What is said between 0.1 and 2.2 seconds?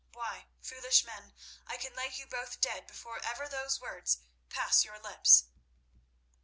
Why, foolish men, I can lay